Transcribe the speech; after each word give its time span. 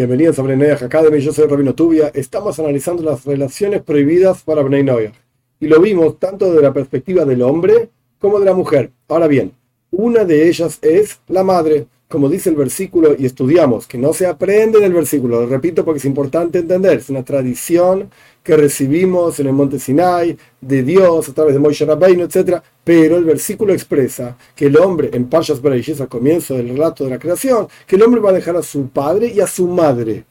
Bienvenidos 0.00 0.38
a 0.38 0.42
Bnei 0.42 0.70
Academy, 0.70 1.20
yo 1.20 1.30
soy 1.30 1.46
Rabino 1.46 1.74
Tubia. 1.74 2.10
Estamos 2.14 2.58
analizando 2.58 3.02
las 3.02 3.26
relaciones 3.26 3.82
prohibidas 3.82 4.42
para 4.42 4.62
Bnei 4.62 5.12
Y 5.60 5.66
lo 5.66 5.78
vimos 5.78 6.18
tanto 6.18 6.50
de 6.54 6.62
la 6.62 6.72
perspectiva 6.72 7.26
del 7.26 7.42
hombre 7.42 7.90
como 8.18 8.38
de 8.38 8.46
la 8.46 8.54
mujer. 8.54 8.92
Ahora 9.08 9.26
bien, 9.26 9.52
una 9.90 10.24
de 10.24 10.48
ellas 10.48 10.78
es 10.80 11.20
la 11.28 11.44
madre. 11.44 11.86
Como 12.10 12.28
dice 12.28 12.50
el 12.50 12.56
versículo, 12.56 13.14
y 13.16 13.24
estudiamos, 13.24 13.86
que 13.86 13.96
no 13.96 14.12
se 14.12 14.26
aprende 14.26 14.80
del 14.80 14.92
versículo, 14.92 15.42
lo 15.42 15.46
repito 15.46 15.84
porque 15.84 15.98
es 15.98 16.04
importante 16.04 16.58
entender, 16.58 16.98
es 16.98 17.08
una 17.08 17.22
tradición 17.22 18.10
que 18.42 18.56
recibimos 18.56 19.38
en 19.38 19.46
el 19.46 19.52
monte 19.52 19.78
Sinai, 19.78 20.36
de 20.60 20.82
Dios, 20.82 21.28
a 21.28 21.32
través 21.32 21.54
de 21.54 21.60
Moisés 21.60 21.86
Rabbeinu, 21.86 22.24
etc. 22.24 22.62
Pero 22.82 23.16
el 23.16 23.22
versículo 23.24 23.72
expresa 23.72 24.36
que 24.56 24.66
el 24.66 24.76
hombre, 24.76 25.10
en 25.12 25.28
Parshas 25.28 25.62
Bereshit, 25.62 26.00
al 26.00 26.08
comienzo 26.08 26.54
del 26.54 26.70
relato 26.70 27.04
de 27.04 27.10
la 27.10 27.18
creación, 27.20 27.68
que 27.86 27.94
el 27.94 28.02
hombre 28.02 28.20
va 28.20 28.30
a 28.30 28.32
dejar 28.32 28.56
a 28.56 28.62
su 28.64 28.88
padre 28.88 29.28
y 29.28 29.38
a 29.38 29.46
su 29.46 29.68
madre. 29.68 30.24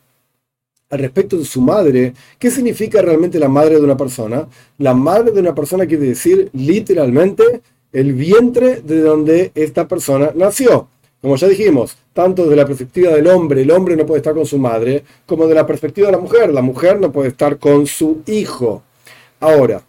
Al 0.90 1.00
respecto 1.00 1.38
de 1.38 1.46
su 1.46 1.62
madre, 1.62 2.14
¿qué 2.38 2.52
significa 2.52 3.02
realmente 3.02 3.40
la 3.40 3.48
madre 3.48 3.76
de 3.76 3.86
una 3.86 3.96
persona? 3.96 4.50
La 4.80 4.94
madre 4.94 5.32
de 5.32 5.40
una 5.40 5.56
persona 5.56 5.86
quiere 5.86 6.08
decir 6.08 6.50
literalmente 6.52 7.62
el 7.94 8.12
vientre 8.12 8.82
de 8.82 9.00
donde 9.00 9.54
esta 9.56 9.88
persona 9.88 10.32
nació. 10.36 10.90
Como 11.22 11.36
ya 11.36 11.48
dijimos, 11.48 11.98
tanto 12.14 12.44
desde 12.44 12.56
la 12.56 12.66
perspectiva 12.66 13.12
del 13.12 13.28
hombre, 13.28 13.62
el 13.62 13.72
hombre 13.72 13.98
no 13.98 14.06
puede 14.06 14.20
estar 14.20 14.34
con 14.34 14.46
su 14.46 14.58
madre, 14.58 15.04
como 15.26 15.48
de 15.48 15.56
la 15.56 15.68
perspectiva 15.68 16.08
de 16.08 16.14
la 16.14 16.20
mujer, 16.20 16.54
la 16.54 16.62
mujer 16.62 17.00
no 17.00 17.12
puede 17.12 17.30
estar 17.30 17.58
con 17.58 17.88
su 17.88 18.22
hijo. 18.28 18.84
Ahora, 19.42 19.82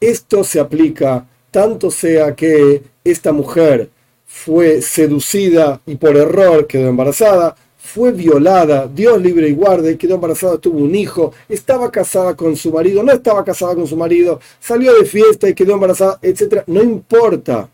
esto 0.00 0.42
se 0.42 0.58
aplica 0.58 1.26
tanto 1.50 1.90
sea 1.90 2.34
que 2.34 2.82
esta 3.04 3.32
mujer 3.32 3.90
fue 4.24 4.80
seducida 4.80 5.80
y 5.84 5.96
por 5.96 6.16
error 6.16 6.66
quedó 6.66 6.88
embarazada, 6.88 7.56
fue 7.76 8.12
violada, 8.12 8.86
Dios 8.86 9.20
libre 9.20 9.48
y 9.48 9.52
guarde, 9.52 9.98
quedó 9.98 10.14
embarazada, 10.14 10.58
tuvo 10.58 10.78
un 10.78 10.94
hijo, 10.94 11.32
estaba 11.48 11.90
casada 11.90 12.36
con 12.36 12.56
su 12.56 12.72
marido, 12.72 13.02
no 13.02 13.12
estaba 13.12 13.44
casada 13.44 13.74
con 13.74 13.86
su 13.86 13.96
marido, 13.96 14.40
salió 14.60 14.94
de 14.94 15.04
fiesta 15.04 15.48
y 15.48 15.54
quedó 15.54 15.74
embarazada, 15.74 16.18
etc. 16.22 16.62
No 16.66 16.82
importa, 16.82 17.68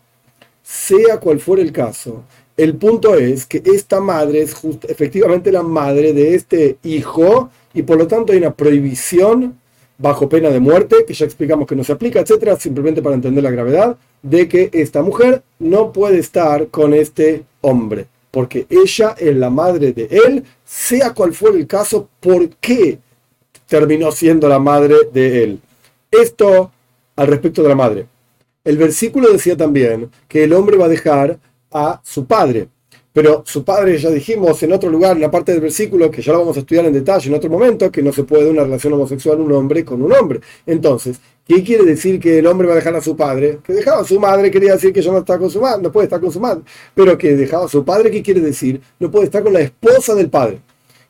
sea 0.63 1.19
cual 1.19 1.39
fuera 1.39 1.61
el 1.61 1.71
caso, 1.71 2.23
el 2.57 2.75
punto 2.75 3.15
es 3.15 3.45
que 3.45 3.61
esta 3.63 4.01
madre 4.01 4.41
es 4.41 4.55
efectivamente 4.87 5.51
la 5.51 5.61
madre 5.61 6.11
de 6.11 6.33
este 6.33 6.77
hijo 6.83 7.51
y 7.73 7.83
por 7.83 7.97
lo 7.97 8.07
tanto 8.07 8.33
hay 8.33 8.39
una 8.39 8.53
prohibición 8.53 9.59
bajo 9.99 10.27
pena 10.27 10.49
de 10.49 10.59
muerte, 10.59 11.05
que 11.07 11.13
ya 11.13 11.25
explicamos 11.25 11.67
que 11.67 11.75
no 11.75 11.83
se 11.83 11.91
aplica, 11.91 12.19
etcétera, 12.19 12.55
simplemente 12.55 13.01
para 13.01 13.15
entender 13.15 13.43
la 13.43 13.51
gravedad 13.51 13.97
de 14.21 14.47
que 14.47 14.69
esta 14.73 15.01
mujer 15.03 15.43
no 15.59 15.91
puede 15.91 16.19
estar 16.19 16.67
con 16.67 16.93
este 16.93 17.43
hombre, 17.61 18.07
porque 18.31 18.65
ella 18.69 19.15
es 19.17 19.35
la 19.35 19.49
madre 19.49 19.93
de 19.93 20.07
él, 20.09 20.43
sea 20.65 21.13
cual 21.13 21.33
fuera 21.33 21.57
el 21.57 21.67
caso, 21.67 22.09
¿por 22.19 22.49
qué 22.57 22.99
terminó 23.67 24.11
siendo 24.11 24.47
la 24.47 24.59
madre 24.59 24.95
de 25.13 25.43
él? 25.43 25.59
Esto 26.09 26.71
al 27.15 27.27
respecto 27.27 27.61
de 27.61 27.69
la 27.69 27.75
madre. 27.75 28.05
El 28.63 28.77
versículo 28.77 29.31
decía 29.31 29.55
también 29.55 30.09
que 30.27 30.43
el 30.43 30.53
hombre 30.53 30.77
va 30.77 30.85
a 30.85 30.89
dejar 30.89 31.39
a 31.77 32.01
su 32.03 32.25
padre. 32.25 32.69
Pero 33.17 33.43
su 33.47 33.63
padre, 33.63 33.97
ya 33.97 34.11
dijimos 34.11 34.61
en 34.61 34.73
otro 34.73 34.91
lugar, 34.91 35.15
en 35.15 35.23
la 35.23 35.31
parte 35.31 35.51
del 35.51 35.61
versículo, 35.61 36.11
que 36.11 36.21
ya 36.21 36.33
lo 36.33 36.39
vamos 36.39 36.55
a 36.55 36.59
estudiar 36.59 36.85
en 36.85 36.93
detalle 36.93 37.29
en 37.29 37.35
otro 37.35 37.49
momento, 37.49 37.91
que 37.91 38.03
no 38.03 38.13
se 38.13 38.23
puede 38.23 38.47
una 38.47 38.63
relación 38.63 38.93
homosexual 38.93 39.41
un 39.41 39.51
hombre 39.53 39.83
con 39.83 40.03
un 40.03 40.13
hombre. 40.13 40.39
Entonces, 40.67 41.19
¿qué 41.47 41.63
quiere 41.63 41.83
decir 41.83 42.19
que 42.19 42.37
el 42.37 42.45
hombre 42.45 42.67
va 42.67 42.73
a 42.73 42.75
dejar 42.75 42.95
a 42.95 43.01
su 43.01 43.15
padre? 43.15 43.57
Que 43.63 43.73
dejaba 43.73 44.01
a 44.01 44.05
su 44.05 44.19
madre 44.19 44.51
quería 44.51 44.73
decir 44.73 44.93
que 44.93 45.01
ya 45.01 45.11
no 45.11 45.17
está 45.17 45.39
con 45.39 45.49
su 45.49 45.59
madre, 45.59 45.81
no 45.81 45.91
puede 45.91 46.05
estar 46.05 46.21
con 46.21 46.31
su 46.31 46.39
madre. 46.39 46.61
Pero 46.93 47.17
que 47.17 47.35
dejaba 47.35 47.65
a 47.65 47.69
su 47.69 47.83
padre, 47.83 48.11
¿qué 48.11 48.21
quiere 48.21 48.39
decir? 48.39 48.79
No 48.99 49.09
puede 49.09 49.25
estar 49.25 49.41
con 49.41 49.53
la 49.53 49.61
esposa 49.61 50.13
del 50.13 50.29
padre. 50.29 50.59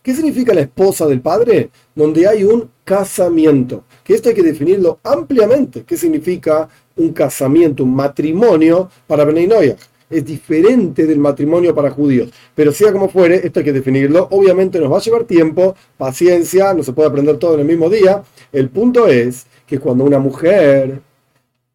¿Qué 0.02 0.16
significa 0.16 0.54
la 0.54 0.62
esposa 0.62 1.06
del 1.08 1.20
padre? 1.20 1.72
Donde 1.94 2.26
hay 2.26 2.46
un 2.46 2.70
casamiento. 2.86 3.84
Que 4.06 4.14
esto 4.14 4.30
hay 4.30 4.36
que 4.36 4.44
definirlo 4.44 5.00
ampliamente. 5.04 5.84
¿Qué 5.84 5.98
significa 5.98 6.70
un 6.96 7.12
casamiento, 7.12 7.84
un 7.84 7.94
matrimonio 7.94 8.90
para 9.06 9.26
Benay 9.26 9.76
es 10.10 10.26
diferente 10.26 11.06
del 11.06 11.20
matrimonio 11.20 11.76
para 11.76 11.92
judíos. 11.92 12.32
Pero 12.56 12.72
sea 12.72 12.92
como 12.92 13.10
fuere, 13.10 13.46
esto 13.46 13.60
hay 13.60 13.66
que 13.66 13.74
definirlo. 13.74 14.28
Obviamente 14.32 14.80
nos 14.80 14.92
va 14.92 14.98
a 14.98 15.02
llevar 15.02 15.26
tiempo, 15.26 15.76
paciencia, 15.98 16.74
no 16.74 16.84
se 16.84 16.94
puede 16.94 17.10
aprender 17.10 17.38
todo 17.38 17.56
en 17.56 17.62
el 17.62 17.66
mismo 17.68 17.90
día. 17.90 18.24
El 18.52 18.70
punto 18.70 19.08
es 19.08 19.46
que 19.66 19.80
cuando 19.80 20.04
una 20.04 20.20
mujer 20.20 21.02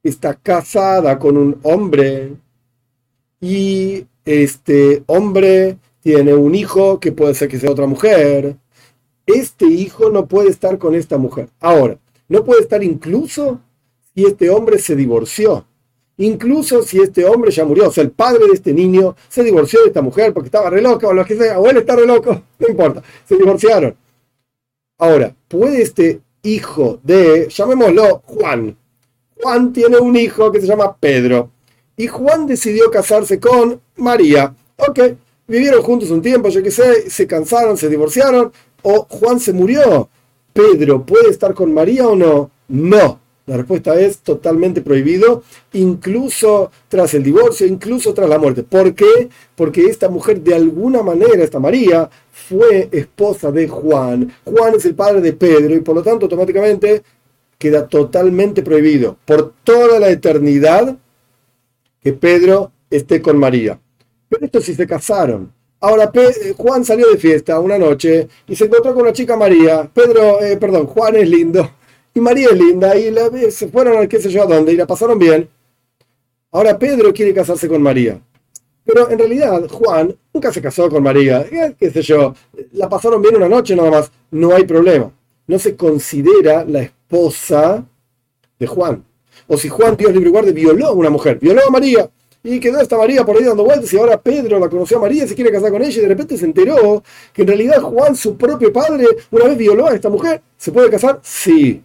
está 0.02 0.34
casada 0.34 1.18
con 1.18 1.36
un 1.36 1.58
hombre 1.62 2.32
y 3.40 4.06
este 4.24 5.02
hombre 5.06 5.76
tiene 6.00 6.34
un 6.34 6.54
hijo 6.54 6.98
que 6.98 7.12
puede 7.12 7.34
ser 7.34 7.48
que 7.48 7.58
sea 7.58 7.70
otra 7.70 7.86
mujer, 7.86 8.56
este 9.26 9.66
hijo 9.66 10.10
no 10.10 10.26
puede 10.26 10.50
estar 10.50 10.78
con 10.78 10.94
esta 10.94 11.18
mujer. 11.18 11.48
Ahora, 11.60 11.98
no 12.28 12.44
puede 12.44 12.62
estar 12.62 12.82
incluso 12.82 13.60
si 14.14 14.24
este 14.24 14.50
hombre 14.50 14.78
se 14.78 14.96
divorció 14.96 15.66
incluso 16.18 16.82
si 16.82 17.00
este 17.00 17.24
hombre 17.24 17.50
ya 17.50 17.64
murió, 17.64 17.88
o 17.88 17.92
sea, 17.92 18.04
el 18.04 18.10
padre 18.10 18.46
de 18.46 18.54
este 18.54 18.72
niño 18.72 19.16
se 19.28 19.42
divorció 19.42 19.80
de 19.82 19.88
esta 19.88 20.02
mujer 20.02 20.32
porque 20.32 20.48
estaba 20.48 20.70
re 20.70 20.82
loca 20.82 21.08
o 21.08 21.12
lo 21.12 21.24
que 21.24 21.36
sea, 21.36 21.58
o 21.58 21.68
él 21.68 21.78
está 21.78 21.96
re 21.96 22.06
loco, 22.06 22.42
no 22.58 22.68
importa, 22.68 23.02
se 23.26 23.36
divorciaron. 23.36 23.96
Ahora, 24.98 25.34
¿puede 25.48 25.82
este 25.82 26.20
hijo 26.42 27.00
de, 27.02 27.48
llamémoslo 27.48 28.22
Juan, 28.26 28.76
Juan 29.40 29.72
tiene 29.72 29.98
un 29.98 30.16
hijo 30.16 30.52
que 30.52 30.60
se 30.60 30.66
llama 30.66 30.96
Pedro, 30.96 31.50
y 31.96 32.06
Juan 32.06 32.46
decidió 32.46 32.90
casarse 32.90 33.40
con 33.40 33.80
María, 33.96 34.54
ok, 34.76 35.00
vivieron 35.46 35.82
juntos 35.82 36.10
un 36.10 36.22
tiempo, 36.22 36.48
yo 36.48 36.62
qué 36.62 36.70
sé, 36.70 37.10
se 37.10 37.26
cansaron, 37.26 37.76
se 37.76 37.88
divorciaron, 37.88 38.52
o 38.82 39.06
Juan 39.08 39.40
se 39.40 39.52
murió, 39.52 40.08
Pedro 40.52 41.04
puede 41.04 41.30
estar 41.30 41.54
con 41.54 41.72
María 41.72 42.06
o 42.06 42.16
no, 42.16 42.50
no. 42.68 43.21
La 43.44 43.56
respuesta 43.56 43.98
es 43.98 44.18
totalmente 44.18 44.82
prohibido, 44.82 45.42
incluso 45.72 46.70
tras 46.88 47.12
el 47.14 47.24
divorcio, 47.24 47.66
incluso 47.66 48.14
tras 48.14 48.28
la 48.28 48.38
muerte. 48.38 48.62
¿Por 48.62 48.94
qué? 48.94 49.28
Porque 49.56 49.86
esta 49.86 50.08
mujer 50.08 50.40
de 50.40 50.54
alguna 50.54 51.02
manera, 51.02 51.42
esta 51.42 51.58
María, 51.58 52.08
fue 52.30 52.88
esposa 52.92 53.50
de 53.50 53.66
Juan. 53.66 54.32
Juan 54.44 54.76
es 54.76 54.84
el 54.84 54.94
padre 54.94 55.20
de 55.20 55.32
Pedro 55.32 55.74
y 55.74 55.80
por 55.80 55.96
lo 55.96 56.02
tanto 56.04 56.26
automáticamente 56.26 57.02
queda 57.58 57.88
totalmente 57.88 58.62
prohibido 58.62 59.16
por 59.24 59.54
toda 59.64 59.98
la 59.98 60.10
eternidad 60.10 60.96
que 62.00 62.12
Pedro 62.12 62.70
esté 62.90 63.20
con 63.20 63.38
María. 63.38 63.80
Pero 64.28 64.46
esto 64.46 64.60
sí 64.60 64.74
se 64.74 64.86
casaron. 64.86 65.52
Ahora 65.80 66.12
Juan 66.56 66.84
salió 66.84 67.10
de 67.10 67.18
fiesta 67.18 67.58
una 67.58 67.76
noche 67.76 68.28
y 68.46 68.54
se 68.54 68.66
encontró 68.66 68.94
con 68.94 69.02
una 69.02 69.12
chica 69.12 69.36
María. 69.36 69.90
Pedro, 69.92 70.40
eh, 70.40 70.56
perdón, 70.56 70.86
Juan 70.86 71.16
es 71.16 71.28
lindo 71.28 71.68
y 72.14 72.20
María 72.20 72.48
es 72.50 72.58
linda 72.58 72.96
y 72.96 73.10
la, 73.10 73.30
se 73.50 73.68
fueron 73.68 73.96
al 73.96 74.08
qué 74.08 74.20
sé 74.20 74.30
yo 74.30 74.42
a 74.42 74.46
dónde 74.46 74.72
y 74.72 74.76
la 74.76 74.86
pasaron 74.86 75.18
bien. 75.18 75.48
Ahora 76.50 76.78
Pedro 76.78 77.12
quiere 77.12 77.32
casarse 77.32 77.68
con 77.68 77.82
María. 77.82 78.20
Pero 78.84 79.10
en 79.10 79.18
realidad 79.18 79.68
Juan 79.70 80.14
nunca 80.34 80.52
se 80.52 80.60
casó 80.60 80.90
con 80.90 81.02
María. 81.02 81.42
Eh, 81.42 81.74
qué 81.78 81.90
sé 81.90 82.02
yo, 82.02 82.34
la 82.72 82.88
pasaron 82.88 83.22
bien 83.22 83.36
una 83.36 83.48
noche 83.48 83.76
nada 83.76 83.90
más. 83.90 84.10
No 84.30 84.54
hay 84.54 84.64
problema. 84.64 85.10
No 85.46 85.58
se 85.58 85.76
considera 85.76 86.64
la 86.64 86.82
esposa 86.82 87.84
de 88.58 88.66
Juan. 88.66 89.04
O 89.46 89.56
si 89.56 89.68
Juan, 89.68 89.96
Dios 89.96 90.12
libre 90.12 90.28
y 90.28 90.32
guarde, 90.32 90.52
violó 90.52 90.88
a 90.88 90.92
una 90.92 91.10
mujer, 91.10 91.38
violó 91.38 91.62
a 91.66 91.70
María. 91.70 92.10
Y 92.44 92.58
quedó 92.58 92.80
esta 92.80 92.98
María 92.98 93.24
por 93.24 93.36
ahí 93.36 93.44
dando 93.44 93.64
vueltas 93.64 93.92
y 93.92 93.98
ahora 93.98 94.20
Pedro 94.20 94.58
la 94.58 94.68
conoció 94.68 94.98
a 94.98 95.02
María, 95.02 95.28
se 95.28 95.34
quiere 95.34 95.52
casar 95.52 95.70
con 95.70 95.80
ella 95.80 95.96
y 95.96 96.02
de 96.02 96.08
repente 96.08 96.36
se 96.36 96.44
enteró 96.44 97.02
que 97.32 97.42
en 97.42 97.48
realidad 97.48 97.80
Juan, 97.80 98.16
su 98.16 98.36
propio 98.36 98.72
padre, 98.72 99.06
una 99.30 99.44
vez 99.44 99.56
violó 99.56 99.86
a 99.86 99.94
esta 99.94 100.08
mujer. 100.08 100.42
¿Se 100.56 100.72
puede 100.72 100.90
casar? 100.90 101.20
Sí. 101.22 101.82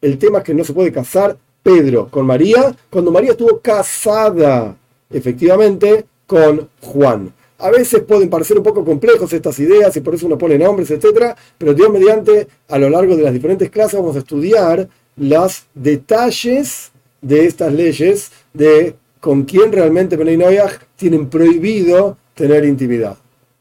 El 0.00 0.18
tema 0.18 0.38
es 0.38 0.44
que 0.44 0.54
no 0.54 0.64
se 0.64 0.72
puede 0.72 0.92
casar 0.92 1.36
Pedro 1.62 2.08
con 2.08 2.26
María 2.26 2.74
cuando 2.88 3.10
María 3.10 3.32
estuvo 3.32 3.60
casada 3.60 4.76
efectivamente 5.10 6.06
con 6.26 6.68
Juan. 6.80 7.32
A 7.58 7.70
veces 7.70 8.02
pueden 8.04 8.30
parecer 8.30 8.56
un 8.56 8.62
poco 8.62 8.84
complejos 8.84 9.30
estas 9.32 9.58
ideas 9.58 9.94
y 9.96 10.00
por 10.00 10.14
eso 10.14 10.26
uno 10.26 10.38
pone 10.38 10.56
nombres, 10.56 10.90
etc. 10.90 11.34
Pero 11.58 11.74
Dios 11.74 11.90
mediante, 11.90 12.48
a 12.68 12.78
lo 12.78 12.88
largo 12.88 13.14
de 13.16 13.22
las 13.22 13.34
diferentes 13.34 13.68
clases 13.68 14.00
vamos 14.00 14.16
a 14.16 14.20
estudiar 14.20 14.88
los 15.16 15.64
detalles 15.74 16.92
de 17.20 17.44
estas 17.44 17.72
leyes 17.72 18.32
de 18.54 18.94
con 19.20 19.42
quién 19.42 19.70
realmente 19.70 20.16
Benay 20.16 20.58
tienen 20.96 21.28
prohibido 21.28 22.16
tener 22.34 22.64
intimidad. 22.64 23.18